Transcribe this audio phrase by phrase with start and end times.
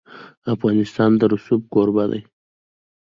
[0.53, 2.21] افغانستان د رسوب کوربه دی.